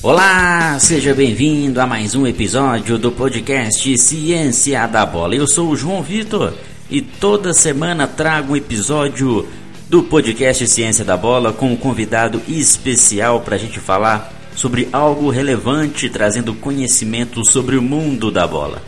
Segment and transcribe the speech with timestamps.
[0.00, 5.34] Olá, seja bem-vindo a mais um episódio do podcast Ciência da Bola.
[5.34, 6.54] Eu sou o João Vitor
[6.88, 9.48] e toda semana trago um episódio
[9.88, 15.30] do podcast Ciência da Bola com um convidado especial para a gente falar sobre algo
[15.30, 18.80] relevante, trazendo conhecimento sobre o mundo da bola.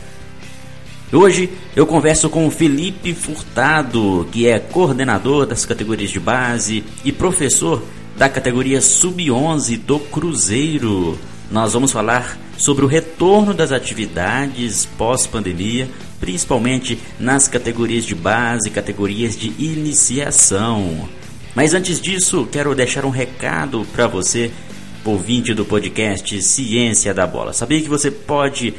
[1.13, 7.11] Hoje eu converso com o Felipe Furtado, que é coordenador das categorias de base e
[7.11, 7.83] professor
[8.21, 11.19] da categoria Sub-11 do Cruzeiro.
[11.51, 15.89] Nós vamos falar sobre o retorno das atividades pós-pandemia,
[16.21, 21.09] principalmente nas categorias de base, categorias de iniciação.
[21.55, 24.51] Mas antes disso, quero deixar um recado para você,
[25.03, 27.55] ouvinte do podcast Ciência da Bola.
[27.55, 28.75] Sabia que você pode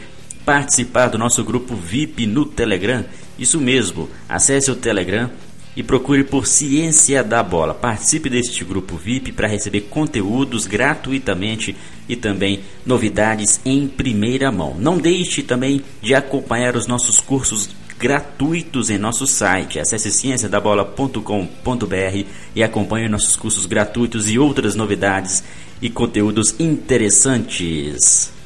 [0.46, 3.04] participar do nosso grupo VIP no Telegram?
[3.40, 5.32] Isso mesmo, acesse o Telegram
[5.76, 7.74] e procure por Ciência da Bola.
[7.74, 11.76] Participe deste grupo VIP para receber conteúdos gratuitamente
[12.10, 14.76] e também novidades em primeira mão.
[14.78, 19.80] Não deixe também de acompanhar os nossos cursos gratuitos em nosso site.
[19.80, 25.44] Acesse cienciadabola.com.br e acompanhe nossos cursos gratuitos e outras novidades
[25.82, 28.41] e conteúdos interessantes.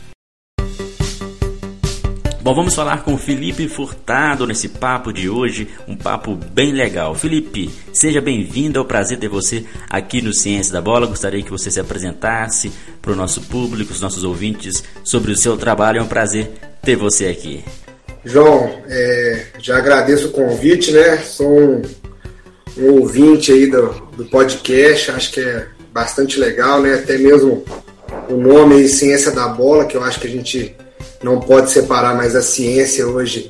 [2.45, 7.15] Bom, vamos falar com Felipe Furtado nesse papo de hoje, um papo bem legal.
[7.15, 11.07] Felipe, seja bem-vindo, é um prazer ter você aqui no Ciência da Bola.
[11.07, 12.71] Gostaria que você se apresentasse
[13.01, 15.97] para o nosso público, os nossos ouvintes, sobre o seu trabalho.
[15.97, 16.51] É um prazer
[16.83, 17.65] ter você aqui.
[18.23, 21.17] João, é, já agradeço o convite, né?
[21.17, 21.81] Sou um,
[22.77, 26.93] um ouvinte aí do, do podcast, acho que é bastante legal, né?
[26.93, 27.65] Até mesmo
[28.29, 30.75] o nome aí, Ciência da Bola, que eu acho que a gente
[31.23, 33.49] não pode separar mais a ciência hoje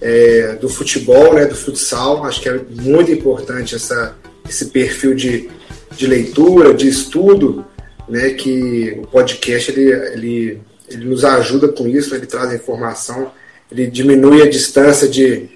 [0.00, 2.24] é, do futebol, né, do futsal.
[2.24, 4.16] Acho que é muito importante essa,
[4.48, 5.50] esse perfil de,
[5.96, 7.64] de leitura, de estudo,
[8.08, 13.30] né, que o podcast ele, ele, ele nos ajuda com isso, ele traz a informação,
[13.70, 15.48] ele diminui a distância de,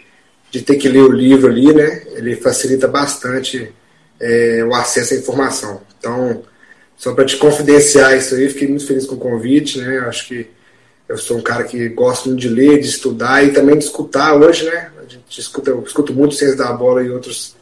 [0.51, 3.73] de ter que ler o livro ali, né, ele facilita bastante
[4.21, 5.81] é, o acesso à informação.
[5.99, 6.43] Então,
[6.97, 10.47] só para te confidenciar isso aí, fiquei muito feliz com o convite, né, acho que
[11.09, 14.65] eu sou um cara que gosto de ler, de estudar e também de escutar hoje,
[14.65, 14.91] né?
[14.99, 17.55] A gente escuta, eu escuto muito Ciência da Bola e outros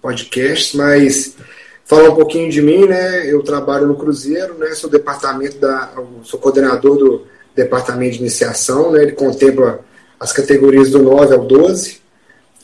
[0.00, 1.36] podcasts, mas
[1.84, 3.30] falar um pouquinho de mim, né?
[3.30, 4.74] Eu trabalho no Cruzeiro, né?
[4.74, 9.02] Sou departamento da, sou coordenador do departamento de iniciação, né?
[9.02, 9.84] Ele contempla
[10.18, 12.00] as categorias do 9 ao 12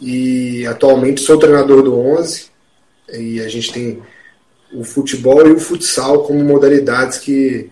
[0.01, 2.47] e atualmente sou treinador do 11
[3.13, 4.03] e a gente tem
[4.73, 7.71] o futebol e o futsal como modalidades que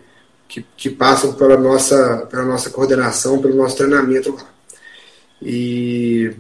[0.49, 4.45] que, que passam pela nossa, pela nossa coordenação, pelo nosso treinamento lá.
[5.43, 6.33] E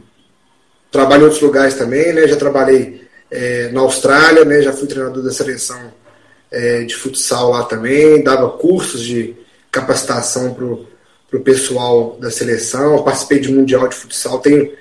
[0.90, 2.26] trabalho em outros lugares também, né?
[2.26, 4.62] Já trabalhei é, na Austrália, né?
[4.62, 5.92] Já fui treinador da seleção
[6.50, 9.36] é, de futsal lá também, dava cursos de
[9.70, 14.72] capacitação para o pessoal da seleção, participei de mundial de futsal, tenho,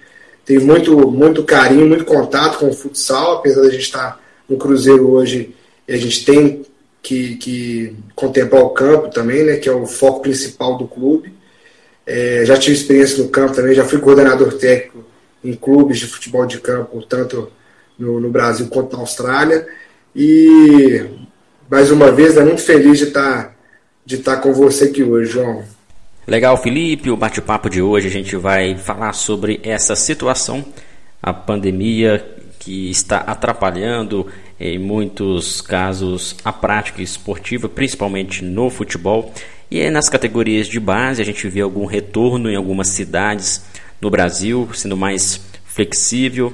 [0.46, 4.58] tenho muito, muito carinho, muito contato com o futsal, apesar de a gente estar no
[4.58, 5.54] Cruzeiro hoje,
[5.88, 6.66] a gente tem
[7.02, 11.34] que, que contemplar o campo também, né, que é o foco principal do clube.
[12.06, 15.06] É, já tive experiência no campo também, já fui coordenador técnico
[15.44, 17.52] em clubes de futebol de campo, tanto
[17.98, 19.68] no, no Brasil quanto na Austrália.
[20.16, 21.06] E
[21.70, 23.56] mais uma vez, é muito feliz de estar
[24.06, 25.66] de estar com você aqui hoje, João.
[26.26, 27.10] Legal, Felipe.
[27.10, 30.64] O bate-papo de hoje a gente vai falar sobre essa situação,
[31.22, 32.26] a pandemia
[32.58, 34.28] que está atrapalhando
[34.60, 39.34] em muitos casos a prática esportiva, principalmente no futebol.
[39.70, 43.64] E nas categorias de base a gente vê algum retorno em algumas cidades
[44.02, 46.54] no Brasil, sendo mais flexível.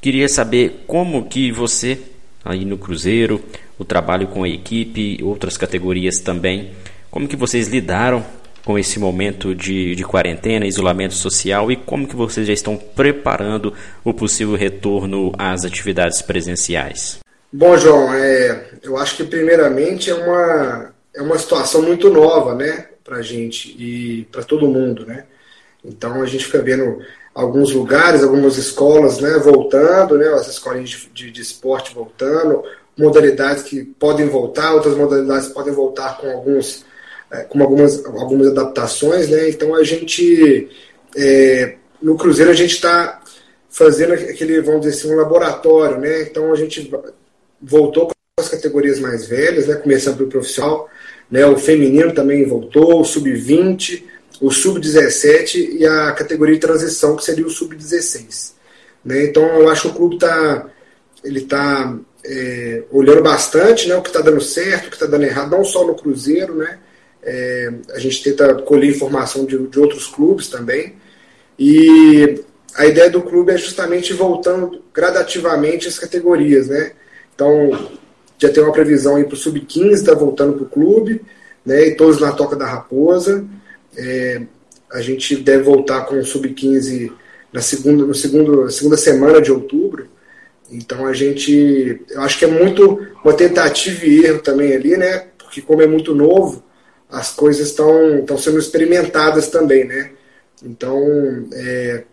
[0.00, 1.98] Queria saber como que você
[2.44, 3.42] aí no Cruzeiro,
[3.78, 6.70] o trabalho com a equipe, outras categorias também,
[7.10, 8.24] como que vocês lidaram
[8.64, 13.74] com esse momento de, de quarentena, isolamento social e como que vocês já estão preparando
[14.04, 17.20] o possível retorno às atividades presenciais?
[17.54, 22.88] Bom, João, é, eu acho que primeiramente é uma, é uma situação muito nova, né,
[23.04, 25.26] para a gente e para todo mundo, né?
[25.84, 27.00] Então a gente fica vendo
[27.34, 32.62] alguns lugares, algumas escolas, né, voltando, né, as escolinhas de, de, de esporte voltando,
[32.96, 36.86] modalidades que podem voltar, outras modalidades podem voltar com alguns
[37.30, 39.50] é, com algumas, algumas adaptações, né?
[39.50, 40.70] Então a gente
[41.16, 43.22] é, no Cruzeiro a gente está
[43.68, 46.22] fazendo aquele, vamos dizer assim, um laboratório, né?
[46.22, 46.90] Então a gente
[47.62, 49.76] voltou com as categorias mais velhas, né?
[49.76, 50.88] Começando pelo profissional,
[51.30, 51.46] né?
[51.46, 54.02] O feminino também voltou, o sub-20,
[54.40, 58.52] o sub-17 e a categoria de transição que seria o sub-16,
[59.04, 59.24] né?
[59.24, 60.66] Então eu acho que o clube está
[61.24, 63.96] ele está é, olhando bastante, né?
[63.96, 66.78] O que está dando certo, o que está dando errado, não só no Cruzeiro, né?
[67.22, 70.96] É, a gente tenta colher informação de, de outros clubes também.
[71.58, 72.42] E
[72.74, 76.92] a ideia do clube é justamente voltando gradativamente as categorias, né?
[77.42, 77.88] Então,
[78.38, 81.22] já tem uma previsão aí para o Sub-15, está voltando para o clube,
[81.66, 81.88] né?
[81.88, 83.44] E todos na Toca da Raposa.
[83.96, 84.42] É,
[84.92, 87.10] a gente deve voltar com o Sub-15
[87.52, 90.06] na segunda, no segundo, segunda semana de outubro.
[90.70, 95.26] Então a gente, eu acho que é muito uma tentativa e erro também ali, né?
[95.36, 96.62] Porque como é muito novo,
[97.10, 100.12] as coisas estão sendo experimentadas também, né?
[100.62, 102.04] Então, é,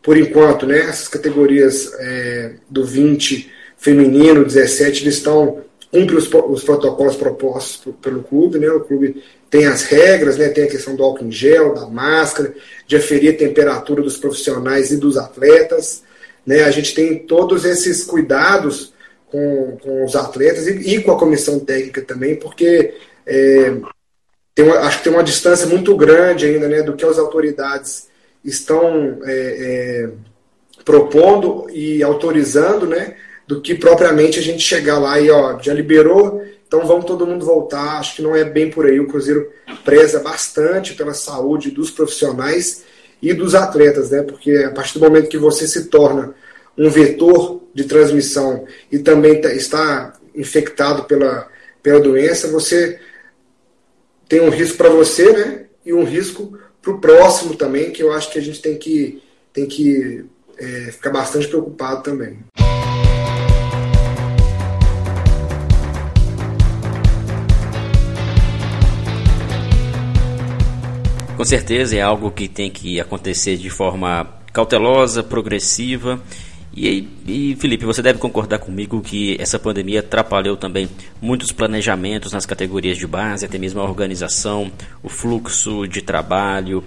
[0.00, 6.62] por enquanto, né, essas categorias é, do 20 feminino, 17, eles estão cumprem os, os
[6.62, 8.70] protocolos propostos pelo clube, né?
[8.70, 10.48] O clube tem as regras, né?
[10.48, 12.54] Tem a questão do álcool em gel, da máscara,
[12.86, 16.02] de aferir a temperatura dos profissionais e dos atletas,
[16.46, 16.62] né?
[16.62, 18.92] A gente tem todos esses cuidados
[19.26, 22.94] com, com os atletas e, e com a comissão técnica também, porque
[23.26, 23.76] é,
[24.54, 26.82] tem uma, acho que tem uma distância muito grande ainda, né?
[26.82, 28.08] Do que as autoridades
[28.44, 30.10] estão é, é,
[30.84, 33.16] propondo e autorizando, né?
[33.50, 37.44] Do que propriamente a gente chegar lá e ó, já liberou, então vamos todo mundo
[37.44, 37.98] voltar.
[37.98, 39.00] Acho que não é bem por aí.
[39.00, 39.50] O Cruzeiro
[39.84, 42.84] preza bastante pela saúde dos profissionais
[43.20, 44.22] e dos atletas, né?
[44.22, 46.32] Porque a partir do momento que você se torna
[46.78, 51.48] um vetor de transmissão e também tá, está infectado pela,
[51.82, 53.00] pela doença, você
[54.28, 55.64] tem um risco para você, né?
[55.84, 59.20] E um risco para o próximo também, que eu acho que a gente tem que,
[59.52, 60.24] tem que
[60.56, 62.38] é, ficar bastante preocupado também.
[71.40, 76.20] Com certeza é algo que tem que acontecer de forma cautelosa, progressiva.
[76.76, 80.86] E, e, Felipe, você deve concordar comigo que essa pandemia atrapalhou também
[81.18, 84.70] muitos planejamentos nas categorias de base, até mesmo a organização,
[85.02, 86.84] o fluxo de trabalho.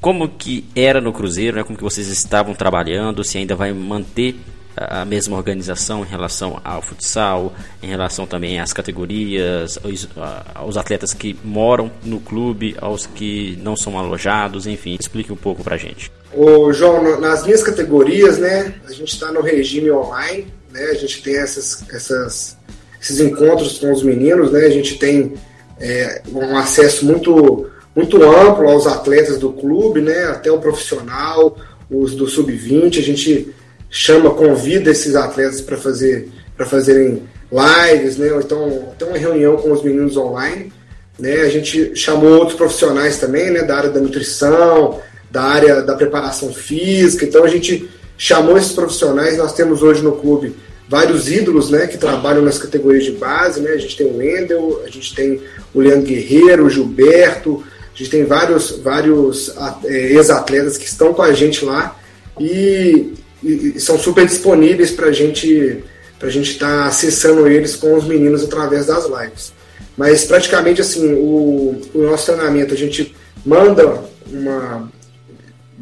[0.00, 1.62] Como que era no Cruzeiro, né?
[1.62, 4.34] como que vocês estavam trabalhando, se ainda vai manter
[4.76, 10.08] a mesma organização em relação ao futsal, em relação também às categorias, aos,
[10.54, 15.62] aos, atletas que moram no clube, aos que não são alojados, enfim, explique um pouco
[15.62, 16.10] pra gente.
[16.32, 21.22] Ô, João, nas minhas categorias, né, a gente está no regime online, né, a gente
[21.22, 22.56] tem essas, essas,
[23.00, 25.34] esses encontros com os meninos, né, a gente tem
[25.78, 31.56] é, um acesso muito, muito amplo aos atletas do clube, né, até o profissional,
[31.88, 33.54] os do sub-20, a gente
[33.96, 39.56] chama, convida esses atletas para fazer, para fazerem lives, né, ou então tem uma reunião
[39.56, 40.72] com os meninos online,
[41.16, 45.00] né, a gente chamou outros profissionais também, né, da área da nutrição,
[45.30, 47.24] da área da preparação física.
[47.24, 47.88] Então a gente
[48.18, 49.36] chamou esses profissionais.
[49.36, 50.56] Nós temos hoje no clube
[50.88, 53.60] vários ídolos né, que trabalham nas categorias de base.
[53.60, 53.70] Né?
[53.70, 55.40] A gente tem o Wendel, a gente tem
[55.72, 57.64] o Leandro Guerreiro, o Gilberto,
[57.94, 59.54] a gente tem vários, vários
[59.84, 61.96] é, ex-atletas que estão com a gente lá
[62.40, 63.14] e,
[63.44, 65.84] e são super disponíveis para gente,
[66.20, 69.52] a gente estar tá acessando eles com os meninos através das lives.
[69.96, 73.14] Mas praticamente assim, o, o nosso treinamento, a gente
[73.44, 74.90] manda uma,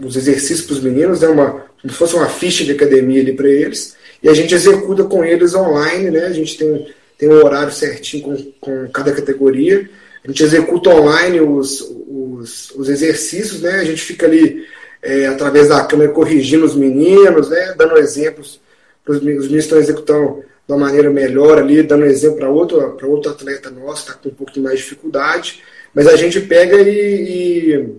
[0.03, 1.51] os exercícios para os meninos, né, uma,
[1.81, 5.25] como se fosse uma ficha de academia ali para eles, e a gente executa com
[5.25, 6.87] eles online, né, a gente tem,
[7.17, 9.89] tem um horário certinho com, com cada categoria,
[10.25, 14.67] a gente executa online os, os, os exercícios, né, a gente fica ali
[15.03, 18.61] é, através da câmera corrigindo os meninos, né, dando exemplos,
[19.07, 23.69] os meninos estão executando de uma maneira melhor ali, dando exemplo para outro, outro atleta
[23.71, 27.99] nosso, está com um pouco de mais dificuldade, mas a gente pega e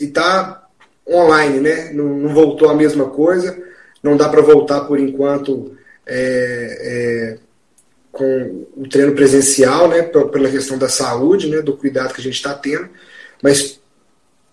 [0.00, 0.66] está
[1.08, 1.92] online, né?
[1.92, 3.56] Não, não, voltou a mesma coisa,
[4.02, 5.76] não dá para voltar por enquanto
[6.06, 7.38] é, é,
[8.10, 10.02] com o treino presencial, né?
[10.02, 11.60] Pela questão da saúde, né?
[11.60, 12.88] Do cuidado que a gente está tendo,
[13.42, 13.78] mas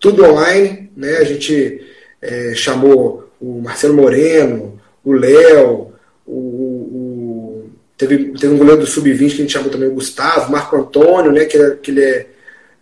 [0.02, 1.18] tudo online, né?
[1.18, 1.80] A gente
[2.20, 5.92] é, chamou o Marcelo Moreno, o Léo,
[6.26, 10.50] o, o, teve, teve um goleiro do Sub-20 que a gente chamou também o Gustavo,
[10.50, 11.44] Marco Antônio, né?
[11.44, 12.26] Que, que ele é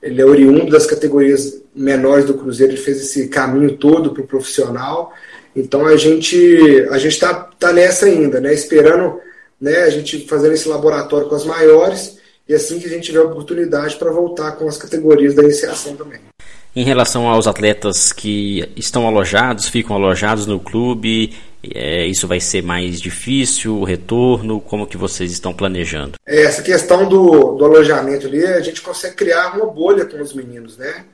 [0.03, 4.27] ele é oriundo das categorias menores do Cruzeiro, ele fez esse caminho todo para o
[4.27, 5.13] profissional.
[5.55, 8.55] Então a gente a gente está tá nessa ainda, né?
[8.55, 9.21] Esperando
[9.61, 13.21] né, a gente fazendo esse laboratório com as maiores e assim que a gente tiver
[13.21, 16.30] oportunidade para voltar com as categorias da iniciação também.
[16.75, 21.35] Em relação aos atletas que estão alojados, ficam alojados no clube,
[21.75, 26.13] é, isso vai ser mais difícil, o retorno, como que vocês estão planejando?
[26.25, 30.33] É, essa questão do, do alojamento ali, a gente consegue criar uma bolha com os
[30.33, 31.05] meninos, né?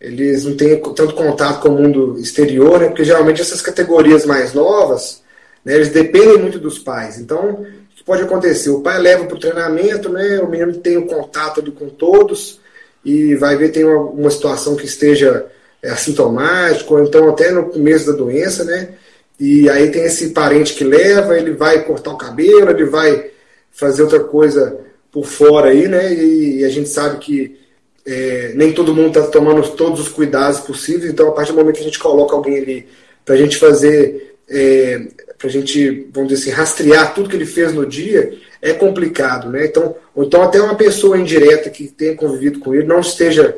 [0.00, 2.86] Eles não têm tanto contato com o mundo exterior, né?
[2.86, 5.22] Porque geralmente essas categorias mais novas,
[5.64, 7.18] né, eles dependem muito dos pais.
[7.18, 8.70] Então, o que pode acontecer?
[8.70, 10.38] O pai leva para o treinamento, né?
[10.38, 12.59] O menino tem o contato ali com todos,
[13.04, 15.46] e vai ver tem uma, uma situação que esteja
[15.82, 18.90] é, assintomático, ou então até no começo da doença, né?
[19.38, 23.30] E aí tem esse parente que leva, ele vai cortar o cabelo, ele vai
[23.70, 24.78] fazer outra coisa
[25.10, 26.12] por fora aí, né?
[26.12, 27.58] E, a gente sabe que
[28.06, 31.76] é, nem todo mundo está tomando todos os cuidados possíveis, então a partir do momento
[31.76, 32.88] que a gente coloca alguém ali
[33.24, 35.06] para a gente fazer, é,
[35.38, 39.48] para a gente, vamos dizer assim, rastrear tudo que ele fez no dia, é complicado,
[39.48, 39.66] né?
[39.66, 43.56] Então, ou então até uma pessoa indireta que tenha convivido com ele não esteja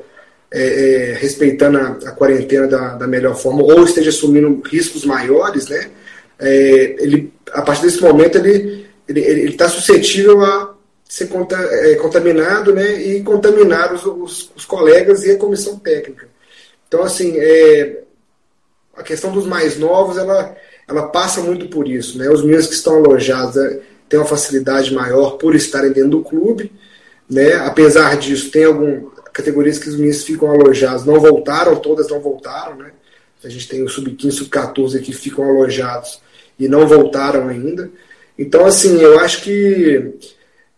[0.51, 5.69] é, é, respeitando a, a quarentena da, da, melhor forma ou esteja assumindo riscos maiores,
[5.69, 5.91] né?
[6.39, 10.75] É, ele, a partir desse momento ele ele está suscetível a
[11.09, 11.29] ser
[11.71, 12.95] é, contaminado, né?
[12.95, 16.29] E contaminar os, os, os, colegas e a comissão técnica.
[16.89, 18.01] Então, assim, é,
[18.97, 20.57] a questão dos mais novos, ela,
[20.93, 22.29] ela passa muito por isso, né?
[22.29, 26.71] Os meninos que estão alojados é, têm uma facilidade maior por estarem dentro do clube,
[27.29, 27.55] né?
[27.55, 32.77] Apesar disso, tem algum categorias que os meninos ficam alojados, não voltaram, todas não voltaram,
[32.77, 32.93] né?
[33.43, 36.21] A gente tem o sub-15, sub-14 que ficam alojados
[36.59, 37.91] e não voltaram ainda.
[38.39, 40.13] Então, assim, eu acho que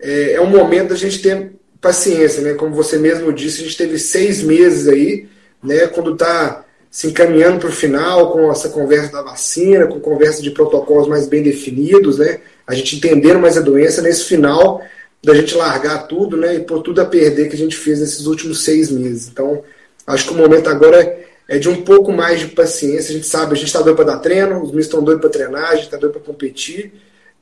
[0.00, 2.54] é, é um momento da gente ter paciência, né?
[2.54, 5.28] Como você mesmo disse, a gente teve seis meses aí,
[5.62, 5.88] né?
[5.88, 6.63] Quando está
[6.94, 11.26] se encaminhando para o final, com essa conversa da vacina, com conversa de protocolos mais
[11.26, 12.38] bem definidos, né?
[12.64, 14.80] A gente entendendo mais a doença, nesse final
[15.20, 16.54] da gente largar tudo, né?
[16.54, 19.26] E pôr tudo a perder que a gente fez nesses últimos seis meses.
[19.26, 19.64] Então,
[20.06, 23.10] acho que o momento agora é de um pouco mais de paciência.
[23.10, 25.30] A gente sabe, a gente está doido para dar treino, os meninos estão doidos para
[25.30, 26.92] treinar, a gente está doido para competir.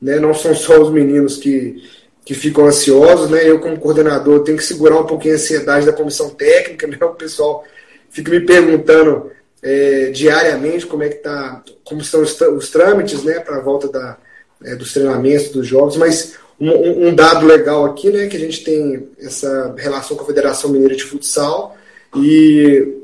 [0.01, 0.19] Né?
[0.19, 1.77] Não são só os meninos que,
[2.25, 3.47] que ficam ansiosos, né?
[3.47, 6.97] Eu, como coordenador, tenho que segurar um pouquinho a ansiedade da comissão técnica, né?
[7.03, 7.63] O pessoal
[8.09, 9.31] fica me perguntando
[9.62, 13.88] é, diariamente como é que tá, como estão os, os trâmites, né, para a volta
[13.88, 14.19] da,
[14.64, 18.64] é, dos treinamentos, dos jogos, mas um, um, dado legal aqui, né, que a gente
[18.64, 21.76] tem essa relação com a Federação Mineira de Futsal
[22.16, 23.00] e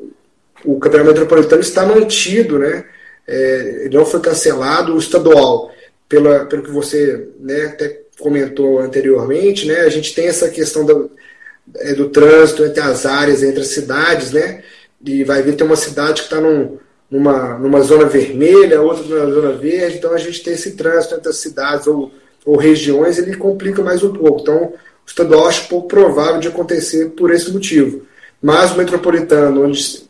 [0.64, 2.84] o Campeonato Metropolitano está mantido, né,
[3.26, 5.70] é, não foi cancelado, o estadual,
[6.08, 11.10] pela, pelo que você né, até comentou anteriormente, né, a gente tem essa questão do,
[11.76, 14.64] é, do trânsito entre as áreas, entre as cidades, né,
[15.04, 16.78] e vai ver tem uma cidade que está num,
[17.10, 21.30] numa, numa zona vermelha, outra numa zona verde, então a gente tem esse trânsito entre
[21.30, 22.12] as cidades ou,
[22.44, 24.42] ou regiões, ele complica mais um pouco.
[24.42, 24.74] Então, o
[25.06, 28.02] estadual acho pouco provável de acontecer por esse motivo.
[28.42, 30.08] Mas o metropolitano, onde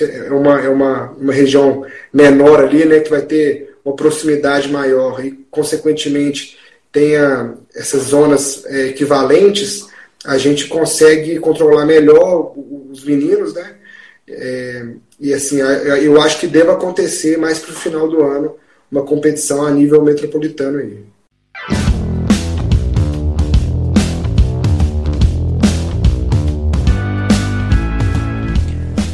[0.00, 5.24] é uma, é uma, uma região menor ali, né, que vai ter uma proximidade maior
[5.24, 6.58] e, consequentemente,
[6.90, 9.86] tenha essas zonas é, equivalentes,
[10.24, 12.54] a gente consegue controlar melhor
[12.90, 13.74] os meninos, né?
[14.28, 14.86] É,
[15.20, 18.56] e assim, eu acho que deve acontecer mais para o final do ano
[18.90, 20.98] uma competição a nível metropolitano aí.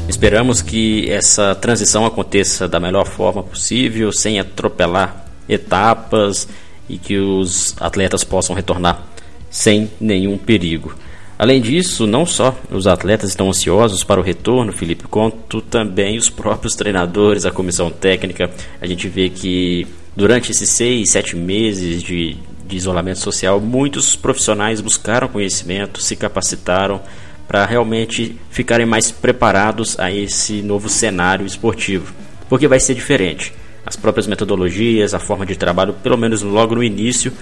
[0.09, 6.47] Esperamos que essa transição aconteça da melhor forma possível, sem atropelar etapas
[6.88, 9.07] e que os atletas possam retornar
[9.50, 10.95] sem nenhum perigo.
[11.40, 16.28] Além disso, não só os atletas estão ansiosos para o retorno, Felipe, quanto também os
[16.28, 18.50] próprios treinadores, a comissão técnica.
[18.78, 24.82] A gente vê que durante esses seis, sete meses de, de isolamento social, muitos profissionais
[24.82, 27.00] buscaram conhecimento, se capacitaram
[27.49, 32.12] para realmente ficarem mais preparados a esse novo cenário esportivo,
[32.50, 33.54] porque vai ser diferente.
[33.87, 37.32] As próprias metodologias, a forma de trabalho, pelo menos logo no início,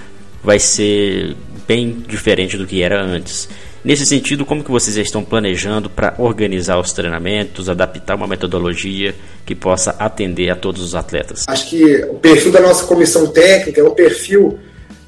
[0.41, 1.37] vai ser
[1.67, 3.49] bem diferente do que era antes.
[3.85, 9.15] Nesse sentido, como que vocês estão planejando para organizar os treinamentos, adaptar uma metodologia
[9.47, 11.45] que possa atender a todos os atletas?
[11.47, 14.59] Acho que o perfil da nossa comissão técnica é um perfil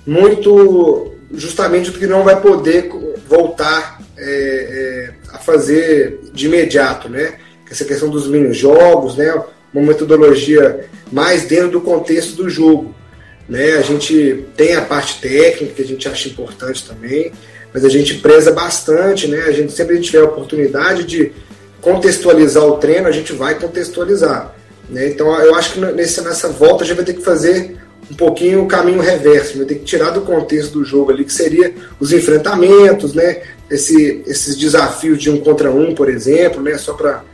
[0.07, 2.91] muito justamente do que não vai poder
[3.29, 7.35] voltar é, é, a fazer de imediato, né?
[7.71, 9.33] Essa questão dos mini jogos, né?
[9.73, 12.95] Uma metodologia mais dentro do contexto do jogo,
[13.51, 13.73] né?
[13.73, 17.33] A gente tem a parte técnica que a gente acha importante também,
[17.75, 19.43] mas a gente preza bastante, né?
[19.43, 21.33] A gente sempre a gente tiver a oportunidade de
[21.81, 24.55] contextualizar o treino, a gente vai contextualizar.
[24.89, 25.09] Né?
[25.09, 27.77] Então eu acho que nesse, nessa volta a gente vai ter que fazer
[28.09, 31.33] um pouquinho o caminho reverso, vai ter que tirar do contexto do jogo ali, que
[31.33, 33.43] seria os enfrentamentos, né?
[33.69, 36.79] Esse, esses desafios de um contra um, por exemplo, né?
[36.79, 37.25] Só para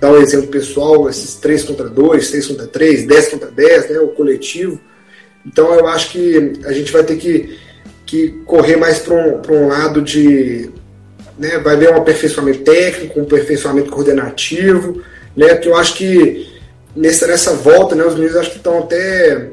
[0.00, 4.00] dar um exemplo pessoal, esses 3 contra 2, 6 contra 3, 10 contra 10, né?
[4.00, 4.80] O coletivo.
[5.46, 7.58] Então eu acho que a gente vai ter que
[8.10, 10.68] que correr mais para um, um lado de.
[11.38, 15.00] Né, vai haver um aperfeiçoamento técnico, um aperfeiçoamento coordenativo,
[15.34, 16.60] né, que eu acho que
[16.94, 19.48] nessa, nessa volta, né, os meninos acho que estão até.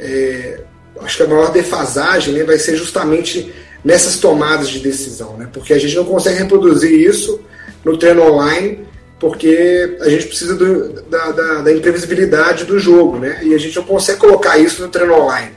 [0.00, 0.60] É,
[1.02, 3.52] acho que a maior defasagem né, vai ser justamente
[3.84, 7.40] nessas tomadas de decisão, né, porque a gente não consegue reproduzir isso
[7.84, 8.86] no treino online,
[9.22, 13.38] porque a gente precisa do, da, da, da, imprevisibilidade do jogo, né?
[13.44, 15.52] E a gente não consegue colocar isso no treino online,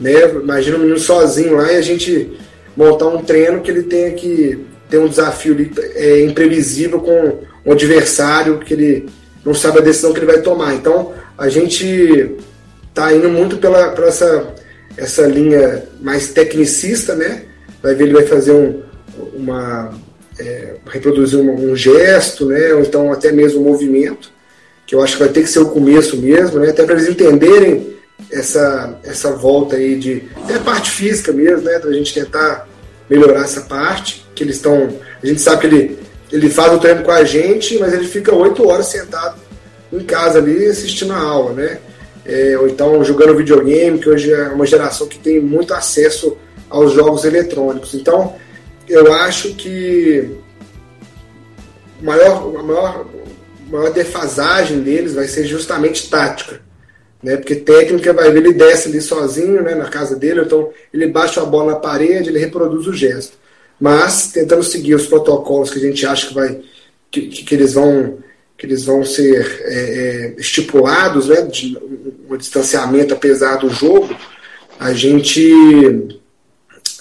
[0.00, 0.30] né?
[0.30, 2.32] Imagina um menino sozinho lá e a gente
[2.74, 8.60] montar um treino que ele tenha que ter um desafio é, imprevisível com um adversário
[8.60, 9.10] que ele
[9.44, 10.72] não sabe a decisão que ele vai tomar.
[10.72, 12.34] Então, a gente
[12.88, 14.54] está indo muito pela, pela essa,
[14.96, 17.42] essa linha mais tecnicista, né?
[17.82, 18.80] Vai ver, ele vai fazer um,
[19.34, 19.92] uma.
[20.38, 22.72] É, reproduzir um, um, gesto, né?
[22.74, 24.30] Ou então até mesmo um movimento,
[24.86, 26.70] que eu acho que vai ter que ser o começo mesmo, né?
[26.70, 27.96] Até para eles entenderem
[28.30, 30.22] essa, essa volta aí de.
[30.44, 31.78] até parte física mesmo, né?
[31.78, 32.68] Da gente tentar
[33.08, 34.96] melhorar essa parte, que eles estão.
[35.22, 35.98] A gente sabe que ele,
[36.30, 39.36] ele faz o treino com a gente, mas ele fica oito horas sentado
[39.92, 41.78] em casa ali assistindo a aula, né?
[42.24, 46.36] É, ou então jogando videogame, que hoje é uma geração que tem muito acesso
[46.70, 47.94] aos jogos eletrônicos.
[47.94, 48.34] Então,
[48.92, 50.36] eu acho que
[52.02, 53.06] maior, a maior,
[53.70, 56.60] maior defasagem deles vai ser justamente tática.
[57.22, 57.36] Né?
[57.36, 61.40] Porque técnica vai ver, ele desce ali sozinho né, na casa dele, então ele baixa
[61.40, 63.38] a bola na parede, ele reproduz o gesto.
[63.80, 66.60] Mas tentando seguir os protocolos que a gente acha que vai
[67.10, 68.18] que, que eles vão
[68.58, 71.76] que eles vão ser é, é, estipulados, né, de
[72.30, 74.14] um distanciamento apesar do jogo,
[74.78, 75.50] a gente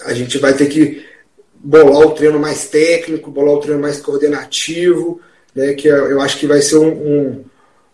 [0.05, 1.10] a gente vai ter que
[1.63, 5.21] bolar o treino mais técnico, bolar o treino mais coordenativo,
[5.55, 7.43] né, que eu acho que vai ser um, um,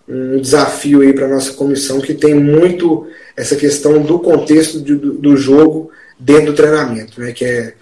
[0.07, 5.13] um desafio aí para a nossa comissão que tem muito essa questão do contexto do,
[5.13, 7.73] do jogo dentro do treinamento, né, que é,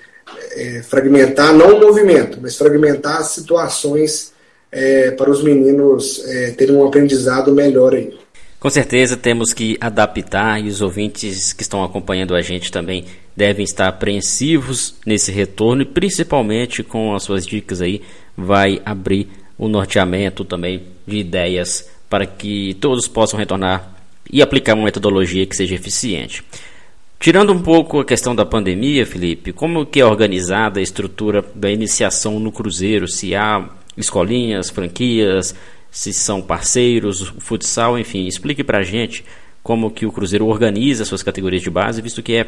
[0.56, 4.34] é fragmentar não o movimento, mas fragmentar as situações
[4.72, 8.18] é, para os meninos é, terem um aprendizado melhor aí.
[8.60, 13.63] Com certeza temos que adaptar e os ouvintes que estão acompanhando a gente também devem
[13.63, 18.01] estar apreensivos nesse retorno e principalmente com as suas dicas aí
[18.36, 23.95] vai abrir o norteamento também de ideias para que todos possam retornar
[24.32, 26.43] e aplicar uma metodologia que seja eficiente.
[27.19, 31.71] Tirando um pouco a questão da pandemia, Felipe, como que é organizada a estrutura da
[31.71, 33.08] iniciação no Cruzeiro?
[33.08, 33.67] Se há
[33.98, 35.56] escolinhas, franquias,
[35.89, 39.24] se são parceiros, futsal, enfim, explique para a gente
[39.63, 42.48] como que o Cruzeiro organiza suas categorias de base, visto que é,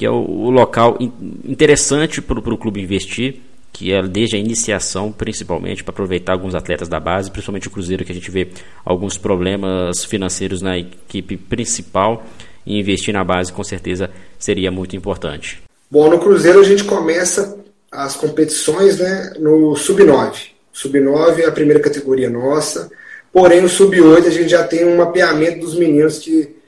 [0.00, 0.96] que é o, o local
[1.44, 6.88] interessante para o clube investir, que é desde a iniciação, principalmente para aproveitar alguns atletas
[6.88, 8.48] da base, principalmente o Cruzeiro, que a gente vê
[8.82, 12.24] alguns problemas financeiros na equipe principal,
[12.64, 14.08] e investir na base com certeza
[14.38, 15.62] seria muito importante.
[15.90, 17.58] Bom, no Cruzeiro a gente começa
[17.92, 20.32] as competições né, no Sub-9.
[20.72, 22.90] Sub-9 é a primeira categoria nossa.
[23.30, 26.58] Porém, o Sub-8 a gente já tem um mapeamento dos meninos que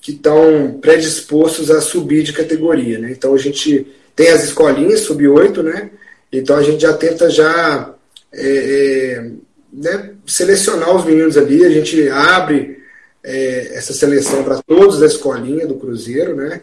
[0.00, 3.10] que estão predispostos a subir de categoria, né?
[3.12, 3.86] Então a gente
[4.16, 5.90] tem as escolinhas sub-8, né?
[6.32, 7.94] Então a gente já tenta já
[8.32, 9.30] é, é,
[9.72, 12.78] né, selecionar os meninos ali, a gente abre
[13.22, 16.60] é, essa seleção para todos da escolinha do Cruzeiro, né?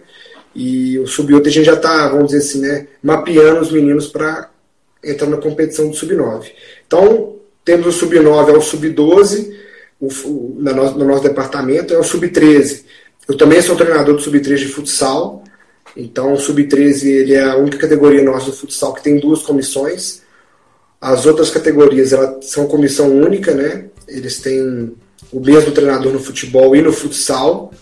[0.56, 4.50] E o sub-8 a gente já está, vamos dizer assim, né, mapeando os meninos para
[5.04, 6.48] entrar na competição do sub-9.
[6.88, 9.54] Então, temos o sub-9 ao sub-12,
[10.00, 12.84] no, no nosso departamento, é o sub-13.
[13.28, 15.44] Eu também sou treinador do sub-13 de futsal,
[15.96, 20.22] então o sub-13 ele é a única categoria nossa do futsal que tem duas comissões.
[21.02, 23.86] As outras categorias elas são comissão única, né?
[24.08, 24.96] Eles têm
[25.32, 27.74] o mesmo treinador no futebol e no futsal.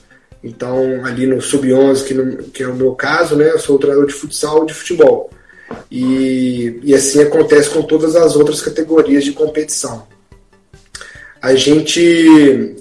[0.43, 3.51] Então, ali no sub-11, que, que, é o meu caso, né?
[3.51, 5.29] Eu sou treinador de futsal e de futebol.
[5.91, 10.07] E, e assim acontece com todas as outras categorias de competição.
[11.41, 12.75] A gente,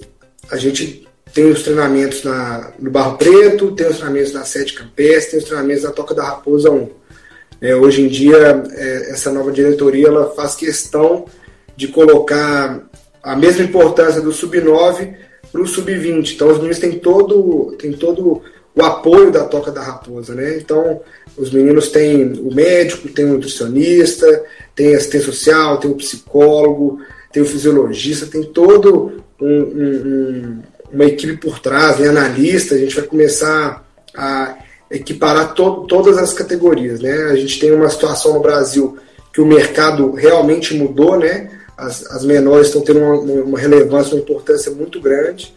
[0.49, 1.04] a gente
[1.35, 5.45] tem os treinamentos na, no Barro Preto, tem os treinamentos na Sete Campestre, tem os
[5.45, 6.89] treinamentos na Toca da Raposa 1.
[7.59, 11.25] É, hoje em dia, é, essa nova diretoria ela faz questão
[11.75, 12.87] de colocar
[13.21, 15.13] a mesma importância do Sub-9
[15.51, 16.35] para o Sub-20.
[16.35, 18.41] Então, os meninos têm todo, têm todo
[18.73, 20.55] o apoio da Toca da Raposa, né?
[20.55, 21.01] Então,
[21.35, 24.41] os meninos têm o médico, tem o nutricionista,
[24.73, 27.01] tem assistente social, tem o psicólogo,
[27.33, 30.61] tem o fisiologista, tem todo um, um,
[30.95, 32.07] uma equipe por trás, né?
[32.07, 32.75] analista.
[32.75, 34.57] A gente vai começar a
[34.89, 37.13] equiparar to todas as categorias, né?
[37.31, 38.97] A gente tem uma situação no Brasil
[39.33, 41.51] que o mercado realmente mudou, né?
[41.77, 45.53] As, as menores estão tendo uma, uma relevância, uma importância muito grande,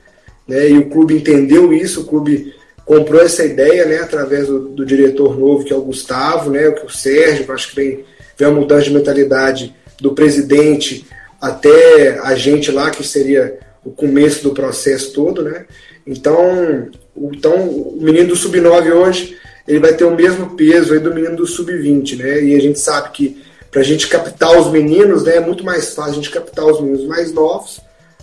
[0.47, 0.69] né?
[0.69, 2.53] E o clube entendeu isso, o clube
[2.85, 6.81] comprou essa ideia, né, através do, do, diretor novo, que é o Gustavo, né, que
[6.81, 11.07] é o Sérgio, acho que vem, vem uma mudança de mentalidade do presidente
[11.39, 15.65] até a gente lá, que seria o começo do processo todo, né?
[16.07, 21.01] Então, o, então o menino do sub-9 hoje, ele vai ter o mesmo peso aí
[21.01, 22.43] do menino do sub-20, né?
[22.45, 25.95] E a gente sabe que para a gente captar os meninos, né, é muito mais
[25.95, 27.81] fácil a gente captar os meninos mais novos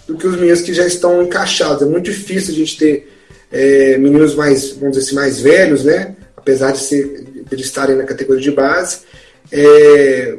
[0.08, 1.84] do que os meninos que já estão encaixados.
[1.84, 3.12] É muito difícil a gente ter
[3.52, 7.96] é, meninos mais, vamos dizer assim, mais velhos, né, apesar de, ser, de eles estarem
[7.96, 9.00] na categoria de base.
[9.52, 10.36] É,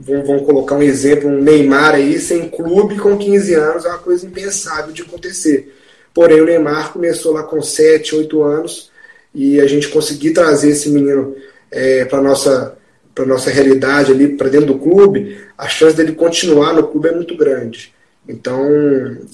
[0.00, 4.26] vamos, colocar um exemplo, um Neymar aí, sem clube com 15 anos, é uma coisa
[4.26, 5.74] impensável de acontecer.
[6.14, 8.90] Porém, o Neymar começou lá com 7, 8 anos
[9.34, 11.36] e a gente conseguir trazer esse menino
[11.70, 12.76] é, para nossa
[13.12, 17.12] para nossa realidade ali para dentro do clube, a chance dele continuar no clube é
[17.12, 17.92] muito grande.
[18.26, 18.64] Então,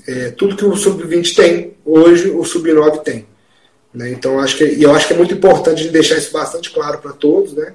[0.08, 3.26] é, tudo que o sub-20 tem, hoje o sub-9 tem.
[3.92, 4.10] Né?
[4.10, 7.12] Então, acho que, e eu acho que é muito importante deixar isso bastante claro para
[7.12, 7.74] todos, né?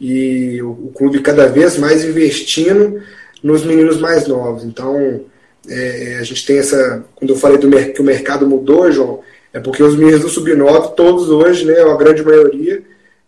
[0.00, 3.02] E o, clube cada vez mais investindo
[3.42, 4.64] nos meninos mais novos.
[4.64, 5.22] Então,
[5.68, 7.04] é, a gente tem essa.
[7.16, 9.20] Quando eu falei do, que o mercado mudou, João,
[9.52, 12.82] é porque os meninos do Sub-9, todos hoje, né, a grande maioria,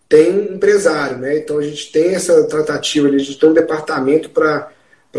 [0.07, 1.37] tem empresário, né?
[1.37, 4.69] Então a gente tem essa tratativa, a gente tem um departamento para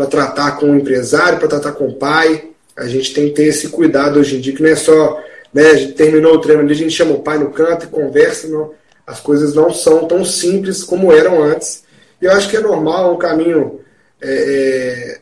[0.09, 2.49] tratar com o empresário, para tratar com o pai.
[2.75, 5.19] A gente tem que ter esse cuidado hoje em dia, que não é só,
[5.53, 7.89] né, a gente terminou o treino ali, a gente chama o pai no canto e
[7.89, 8.71] conversa, não,
[9.05, 11.83] as coisas não são tão simples como eram antes.
[12.21, 13.81] E eu acho que é normal, é um caminho,
[14.21, 15.19] é,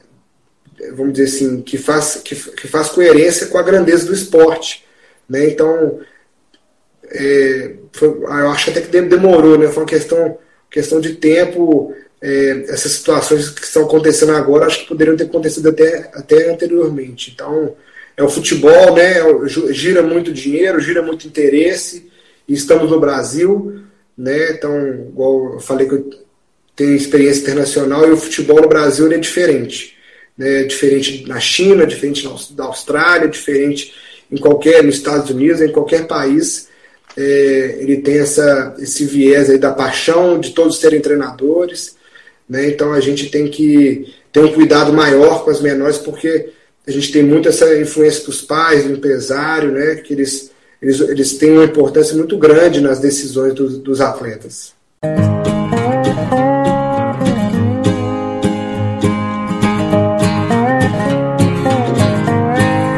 [0.79, 4.85] é, vamos dizer assim, que faz, que, que faz coerência com a grandeza do esporte.
[5.27, 5.47] Né?
[5.47, 5.99] Então,
[7.11, 9.67] é, foi, eu acho até que demorou, né?
[9.67, 10.37] Foi uma questão,
[10.69, 11.93] questão de tempo.
[12.21, 17.31] É, essas situações que estão acontecendo agora, acho que poderiam ter acontecido até, até anteriormente.
[17.33, 17.75] Então,
[18.15, 19.15] é o futebol, né?
[19.71, 22.11] Gira muito dinheiro, gira muito interesse.
[22.47, 23.81] Estamos no Brasil,
[24.17, 24.51] né?
[24.51, 24.77] Então,
[25.09, 26.09] igual eu falei que eu
[26.75, 29.95] tenho experiência internacional e o futebol no Brasil é diferente.
[30.37, 30.63] Né?
[30.63, 33.93] Diferente na China, diferente na Austrália, diferente
[34.31, 36.69] em qualquer, nos Estados Unidos, em qualquer país
[37.17, 41.95] é, ele tem essa, esse viés aí da paixão de todos serem treinadores,
[42.47, 42.67] né?
[42.67, 46.49] então a gente tem que ter um cuidado maior com as menores, porque
[46.87, 49.95] a gente tem muito essa influência dos pais, do empresário, né?
[49.95, 50.50] que eles,
[50.81, 54.73] eles, eles têm uma importância muito grande nas decisões dos, dos atletas.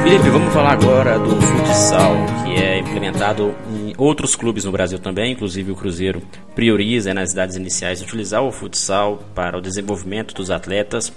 [0.04, 2.15] Felipe, vamos falar agora do futsal,
[2.46, 6.22] que é implementado em outros clubes no Brasil também, inclusive o Cruzeiro
[6.56, 11.12] prioriza nas idades iniciais utilizar o futsal para o desenvolvimento dos atletas.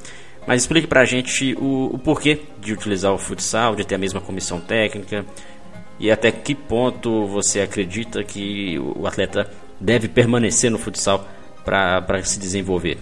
[0.48, 3.98] Mas explique para a gente o, o, porquê de utilizar o futsal, de ter a
[3.98, 5.24] mesma comissão técnica
[5.98, 11.26] e até que ponto você acredita que o atleta deve permanecer no futsal
[11.64, 12.98] para se desenvolver.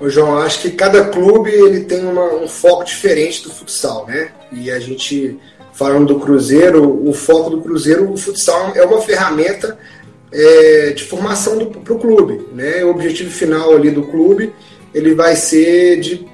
[0.00, 4.30] Ô João, acho que cada clube ele tem uma, um foco diferente do futsal, né?
[4.52, 5.38] E a gente,
[5.72, 9.78] falando do Cruzeiro, o foco do Cruzeiro, o futsal é uma ferramenta
[10.32, 12.84] é, de formação para o clube, né?
[12.84, 14.52] O objetivo final ali do clube,
[14.92, 16.26] ele vai ser de